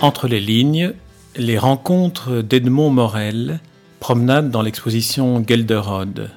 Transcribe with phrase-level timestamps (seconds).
[0.00, 0.94] Entre les lignes,
[1.34, 3.58] les rencontres d'Edmond Morel,
[3.98, 6.30] promenade dans l'exposition Gelderode.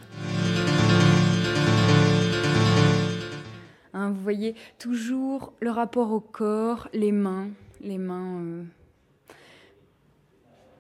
[3.94, 7.50] Hein, vous voyez toujours le rapport au corps, les mains,
[7.82, 8.42] les mains.
[8.42, 8.64] euh,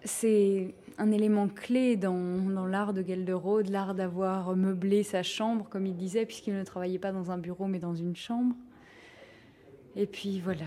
[0.03, 5.95] c'est un élément clé dans, l'art de Gelderode, l'art d'avoir meublé sa chambre, comme il
[5.95, 8.55] disait, puisqu'il ne travaillait pas dans un bureau mais dans une chambre.
[9.95, 10.65] Et puis voilà,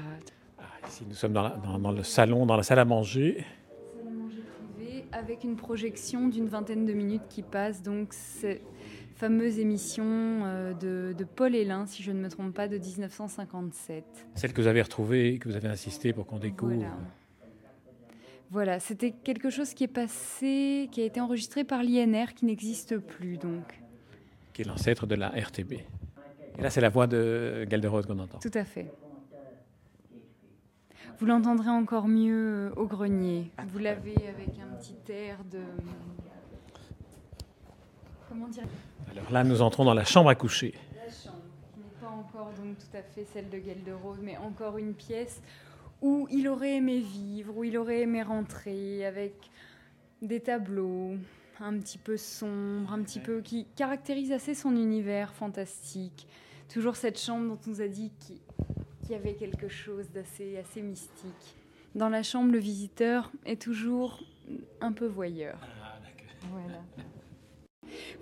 [0.89, 3.39] ici, nous sommes dans, la- dans- dans le salon, dans la salle à manger.
[3.39, 4.43] salle à manger
[4.77, 7.83] privée avec une projection d'une vingtaine de minutes qui passe.
[7.83, 8.63] Donc, cette
[9.17, 14.05] fameuse émission euh, de, de Paul Hélin, si je ne me trompe pas, de 1957.
[14.35, 16.75] Celle que vous avez retrouvée, que vous avez insisté pour qu'on découvre.
[16.75, 16.91] Voilà.
[18.51, 22.99] Voilà, c'était quelque chose qui est passé, qui a été enregistré par l'INR, qui n'existe
[22.99, 23.81] plus donc.
[24.53, 25.73] qui est l'ancêtre de la RTB.
[25.73, 28.39] Et là, c'est la voix de Gelderode qu'on entend.
[28.39, 28.93] Tout à fait.
[31.25, 33.51] Vous l'entendrez encore mieux euh, au grenier.
[33.69, 35.61] Vous l'avez avec un petit air de.
[38.29, 38.65] Comment dire?
[39.11, 40.75] Alors là, nous entrons dans la chambre à coucher.
[40.95, 41.39] La chambre,
[41.73, 45.41] qui n'est pas encore donc tout à fait celle de Gelderode, mais encore une pièce
[46.03, 49.33] où il aurait aimé vivre, où il aurait aimé rentrer, avec
[50.21, 51.13] des tableaux
[51.59, 56.27] un petit peu sombres, un petit peu qui caractérisent assez son univers fantastique.
[56.69, 58.43] Toujours cette chambre dont on nous a dit qui-
[59.05, 61.57] qu'il y avait quelque chose d'assez assez mystique.
[61.95, 64.21] Dans la chambre, le visiteur est toujours
[64.81, 65.59] un peu voyeur.
[66.51, 66.83] Voilà.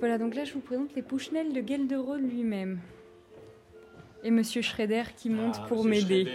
[0.00, 2.80] Voilà, donc là je vous présente les Pouchnelles de Gelderode lui-même.
[4.24, 6.26] Et Monsieur Schrader qui monte Ah, pour m'aider.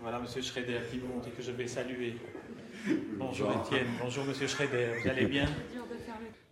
[0.00, 2.14] Voilà Monsieur Schrader qui monte et que je vais saluer.
[3.16, 5.46] Bonjour Étienne, bonjour Monsieur Schrader, vous allez bien?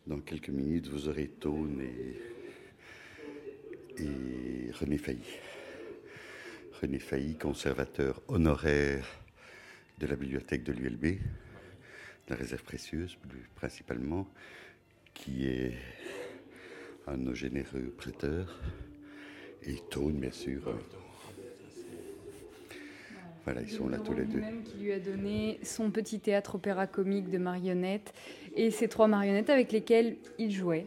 [0.06, 2.35] Dans quelques minutes, vous aurez Tone et,
[3.98, 5.24] et René Failly.
[6.80, 9.06] René Failly, conservateur honoraire
[9.98, 11.18] de la bibliothèque de l'ULB, de
[12.28, 13.16] la réserve précieuse
[13.54, 14.26] principalement,
[15.14, 15.72] qui est
[17.06, 18.60] un de nos généreux prêteurs.
[19.62, 20.78] Et Tone, bien sûr.
[23.44, 24.38] Voilà, ils sont là tous les deux.
[24.38, 28.12] Lui-même qui lui a donné son petit théâtre opéra comique de marionnettes
[28.54, 30.86] et ces trois marionnettes avec lesquelles il jouait.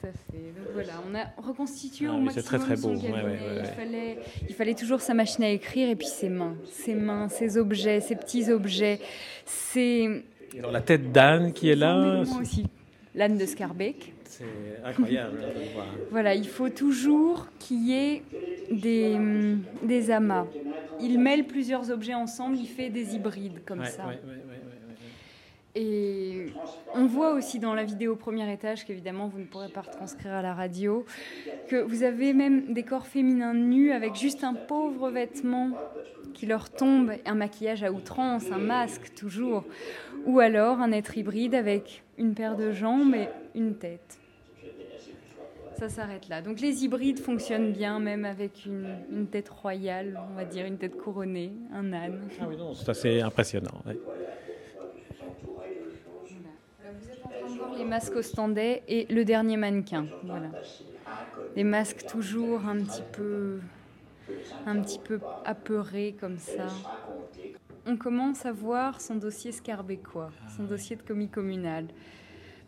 [0.00, 0.38] Tout à fait.
[0.56, 2.94] Donc voilà, on a reconstitué Ah au maximum très, très son beau.
[3.00, 3.22] Ouais, cabinet.
[3.24, 3.62] ouais, ouais, ouais.
[3.64, 7.28] Il, fallait, il fallait toujours sa machine à écrire et puis ses mains, ses mains,
[7.28, 9.00] ses objets, ses petits objets,
[9.44, 10.24] ses...
[10.54, 12.64] Et alors la tête d'Anne qui est là, Moi aussi,
[13.14, 14.12] l'âne de Scarbeck.
[14.24, 14.44] c'est
[14.84, 15.84] incroyable hein.
[16.10, 18.22] Voilà, il faut toujours qu'il y ait
[18.70, 19.18] des,
[19.82, 20.46] des amas.
[21.00, 24.06] Il mêle plusieurs objets ensemble, il fait des hybrides comme ça.
[24.06, 25.06] ouais, ouais, ouais, ouais, ouais.
[25.74, 26.46] Et
[26.94, 30.32] on voit aussi dans la vidéo au premier étage, qu'évidemment vous ne pourrez pas retranscrire
[30.32, 31.04] à la radio,
[31.68, 35.70] que vous avez même des corps féminins nus avec juste un pauvre vêtement
[36.34, 39.64] qui leur tombe, un maquillage à outrance, un masque toujours,
[40.26, 44.18] ou alors un être hybride avec une paire de jambes et une tête.
[45.78, 46.42] Ça s'arrête là.
[46.42, 50.96] Donc les hybrides fonctionnent bien, même avec une, tête royale, on va dire, une tête
[50.96, 52.20] couronnée, un âne.
[52.40, 53.82] Ah oui, non, c'est assez impressionnant.
[57.78, 58.22] Les masques au
[58.56, 60.06] et le dernier mannequin.
[60.24, 60.50] Voilà.
[61.54, 63.60] Des masques toujours un petit peu,
[64.66, 66.66] un petit peu apeurés comme ça.
[67.86, 71.86] On commence à voir son dossier scarbécois, son dossier de commis communal.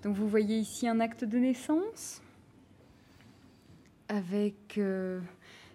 [0.03, 2.23] Donc vous voyez ici un acte de naissance
[4.09, 5.21] avec euh,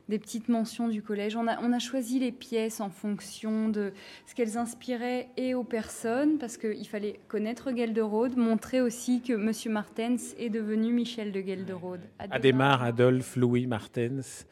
[0.09, 1.35] des petites mentions du collège.
[1.35, 3.91] On a, on a choisi les pièces en fonction de
[4.27, 9.73] ce qu'elles inspiraient et aux personnes, parce qu'il fallait connaître Gelderode, montrer aussi que M.
[9.73, 12.01] Martens est devenu Michel de Gelderode.
[12.19, 14.45] Adhémar Adolphe Louis Martens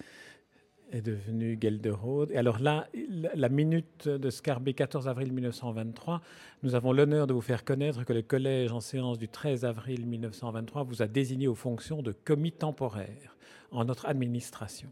[0.91, 2.31] est devenu Gelderode.
[2.31, 2.87] Et alors là,
[3.33, 6.21] la- minute de Scarbet, 14 avril 1923,
[6.61, 10.05] nous avons l'honneur de vous faire connaître que le collège en séance du 13 avril
[10.05, 13.35] 1923 vous a désigné aux fonctions de commis temporaire
[13.71, 14.89] en notre administration.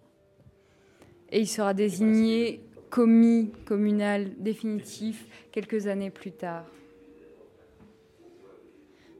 [1.31, 6.65] Et il sera désigné commis communal définitif quelques années plus tard.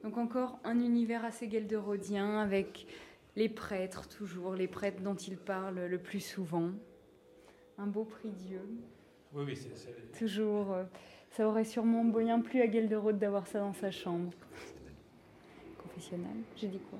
[0.03, 2.87] Donc encore un univers assez gelderodien avec
[3.35, 6.71] les prêtres toujours, les prêtres dont il parle le plus souvent.
[7.77, 8.61] Un beau prix Dieu.
[9.33, 10.83] Oui, oui, c'est Toujours, euh,
[11.31, 14.33] ça aurait sûrement bien plu à Gelderode d'avoir ça dans sa chambre.
[15.81, 16.99] Confessionnal, j'ai dit quoi?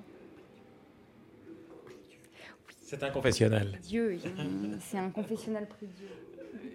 [3.02, 3.80] Un confessionnal.
[3.82, 4.18] Dieu,
[4.80, 6.08] c'est un confessionnal prix Dieu.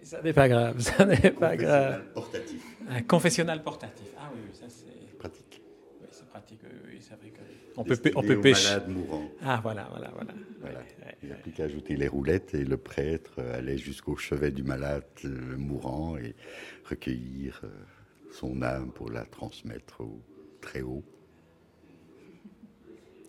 [0.02, 2.02] Ça n'est pas grave, ça n'est pas grave.
[2.14, 4.06] Portatif, Un confessionnal portatif.
[4.18, 5.62] Ah oui, oui, ça c'est pratique.
[6.00, 6.60] oui, c'est pratique.
[6.60, 7.40] pratique, oui, c'est vrai que...
[7.76, 8.68] On peut, on peut pêcher.
[8.68, 9.28] malades mourants.
[9.42, 10.32] Ah, voilà, voilà, voilà.
[10.60, 10.80] voilà.
[11.22, 14.62] Il n'y a plus qu'à ajouter les roulettes et le prêtre allait jusqu'au chevet du
[14.62, 16.34] malade mourant et
[16.88, 17.62] recueillir
[18.30, 20.22] son âme pour la transmettre au
[20.60, 21.04] très haut.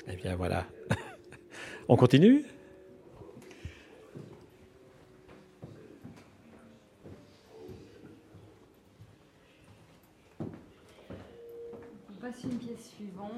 [0.08, 0.66] Eh bien, voilà.
[1.90, 2.46] On continue?
[12.44, 13.32] Une pièce suivante.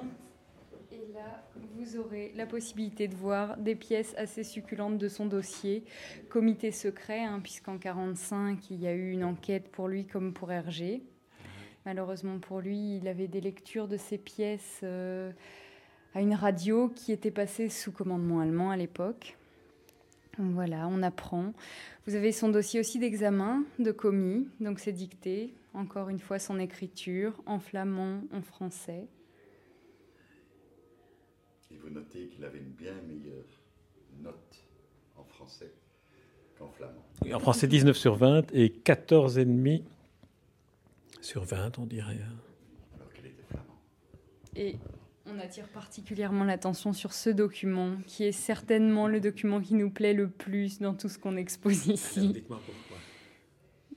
[0.92, 1.44] Et là,
[1.76, 5.84] vous aurez la possibilité de voir des pièces assez succulentes de son dossier.
[6.30, 10.52] Comité secret, hein, puisqu'en 1945, il y a eu une enquête pour lui comme pour
[10.52, 11.04] Hergé.
[11.86, 15.32] Malheureusement pour lui, il avait des lectures de ses pièces euh,
[16.16, 19.38] à une radio qui était passée sous commandement allemand à l'époque.
[20.40, 21.54] Voilà, on apprend.
[22.08, 25.54] Vous avez son dossier aussi d'examen, de commis, donc c'est dicté.
[25.74, 29.08] Encore une fois, son écriture en flamand, en français.
[31.72, 33.46] Et vous notez qu'il avait une bien meilleure
[34.20, 34.68] note
[35.16, 35.72] en français
[36.58, 37.06] qu'en flamand.
[37.32, 39.84] En français, 19 sur 20 et 14,5
[41.22, 42.20] sur 20, on dirait.
[42.96, 43.80] Alors qu'il était flamand.
[44.56, 44.78] Et
[45.28, 50.14] on attire particulièrement l'attention sur ce document, qui est certainement le document qui nous plaît
[50.14, 52.30] le plus dans tout ce qu'on expose ici.
[52.30, 52.89] Dites-moi pourquoi.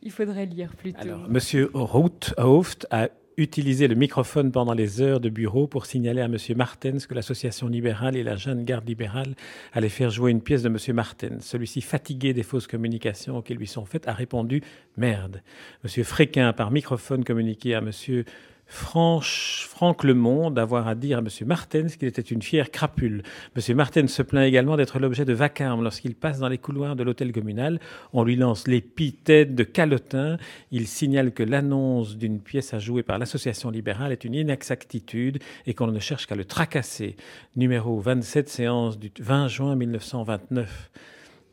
[0.02, 0.98] Il faudrait lire plutôt.
[1.00, 6.28] Alors, Monsieur Routhoft a utilisé le microphone pendant les heures de bureau pour signaler à
[6.28, 9.34] Monsieur Martens que l'association libérale et la jeune garde libérale
[9.72, 11.40] allaient faire jouer une pièce de Monsieur Martens.
[11.40, 14.62] Celui-ci, fatigué des fausses communications qui lui sont faites, a répondu
[14.96, 15.42] Merde.
[15.82, 18.24] Monsieur Fréquin par microphone communiqué à Monsieur
[18.72, 21.28] Franche, Franck Lemonde d'avoir à dire à M.
[21.44, 23.22] Martens qu'il était une fière crapule.
[23.54, 23.76] M.
[23.76, 27.32] Martens se plaint également d'être l'objet de vacarme lorsqu'il passe dans les couloirs de l'hôtel
[27.32, 27.80] communal.
[28.14, 30.38] On lui lance l'épithète de calotin.
[30.70, 35.74] Il signale que l'annonce d'une pièce à jouer par l'association libérale est une inexactitude et
[35.74, 37.16] qu'on ne cherche qu'à le tracasser.
[37.56, 40.90] Numéro 27, séance du 20 juin 1929.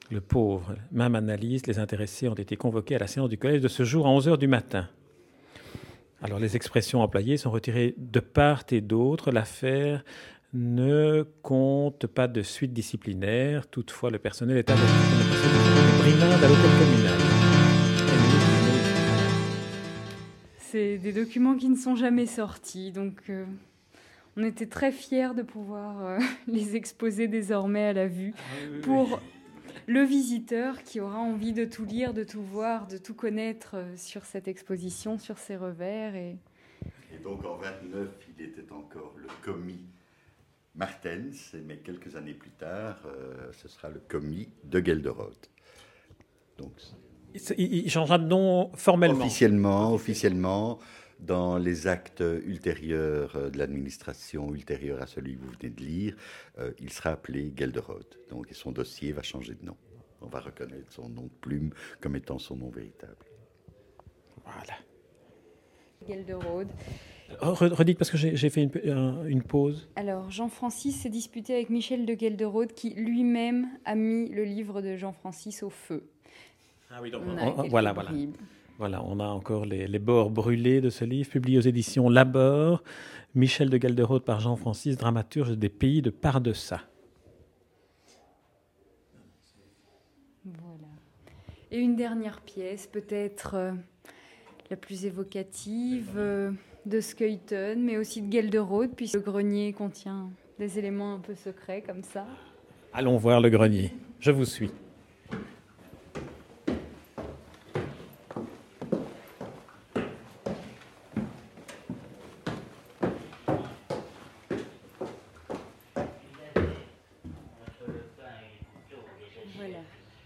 [0.10, 0.74] Le pauvre.
[0.94, 4.08] Même analyse, les intéressés ont été convoqués à la séance du collège de ce jour
[4.08, 4.88] à 11 h du matin.
[6.22, 9.32] Alors les expressions employées sont retirées de part et d'autre.
[9.32, 10.04] L'affaire
[10.54, 13.68] ne compte pas de suite disciplinaire.
[13.68, 14.88] Toutefois, le personnel est à l'hôtel
[16.80, 17.18] communal.
[20.58, 23.46] C'est des documents qui ne sont jamais sortis, donc euh,
[24.38, 28.42] on était très fiers de pouvoir euh, les exposer désormais à la vue ah
[28.84, 29.20] pour
[29.90, 33.98] le visiteur qui aura envie de tout lire, de tout voir, de tout connaître euh,
[33.98, 36.16] sur cette exposition, sur ces revers.
[36.16, 36.38] Et,
[37.24, 38.08] donc en 29,
[38.38, 39.84] il était encore le commis
[40.76, 45.48] Martens, mais quelques années plus tard, euh, ce sera le commis de Gelderode.
[46.60, 46.74] Donc,
[47.58, 49.26] il changera de nom formellement.
[49.26, 50.80] Officiellement, officiellement
[51.20, 56.16] dans les actes ultérieurs euh, de l'administration, ultérieurs à celui que vous venez de lire,
[56.58, 58.20] euh, il sera appelé Gelderode.
[58.30, 59.76] Donc son dossier va changer de nom.
[60.22, 61.72] On va reconnaître son nom de plume
[62.02, 63.26] comme étant son nom véritable.
[64.44, 64.76] Voilà.
[66.08, 66.70] Gelderode.
[67.42, 69.88] Oh, redites parce que j'ai fait une, une, pause.
[69.96, 74.96] Alors, Jean-Francis s'est disputé avec Michel de Gelderode qui lui-même a mis le livre de
[74.96, 76.10] Jean-Francis au feu.
[76.90, 77.22] Ah oui, donc
[77.70, 78.12] voilà, voilà.
[78.80, 82.82] Voilà, on a encore les, bords brûlés de ce livre, publié aux éditions Labor,
[83.36, 86.80] Michel de Galderode par Jean-Francis, dramaturge des pays de Pardeça.
[90.46, 90.88] Voilà.
[91.72, 93.74] Et une dernière pièce, peut-être euh,
[94.70, 96.52] la plus évocative, euh,
[96.86, 101.84] de Skuyten, mais aussi de Gelderode, puisque le grenier contient des éléments un peu secrets
[101.86, 102.26] comme ça.
[102.94, 103.94] Allons voir le grenier.
[104.22, 104.72] Je vous suis.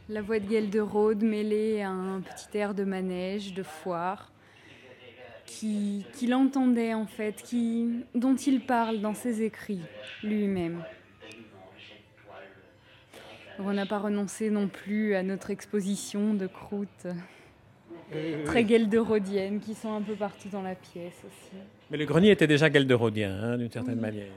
[0.10, 4.32] La voix de Gelderode mêlée à un petit air de manège, de foire,
[5.46, 9.82] qu'il qui entendait en fait, qui, dont il parle dans ses écrits
[10.24, 10.84] lui-même.
[13.60, 17.08] On n'a pas renoncé non plus à notre exposition de croûtes
[18.46, 21.62] très gelderodiennes qui sont un peu partout dans la pièce aussi.
[21.90, 24.32] Mais le grenier était déjà gelderodien, hein, d'une certaine manière.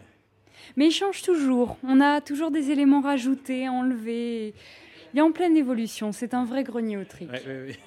[0.77, 1.77] Mais il change toujours.
[1.83, 4.55] On a toujours des éléments rajoutés, enlevés.
[5.17, 6.13] Il est en pleine évolution.
[6.13, 6.99] C'est un vrai grenier
[7.65, 7.79] oui.